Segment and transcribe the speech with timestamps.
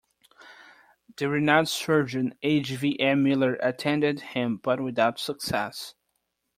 [1.17, 2.71] The renowned surgeon H.
[2.71, 2.99] V.
[2.99, 3.21] M.
[3.21, 5.93] Miller attended him, but without success.